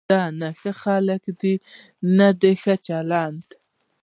[0.11, 1.53] دا نه ښه خلک دي
[2.17, 2.27] نه
[2.61, 3.47] ښه چلند.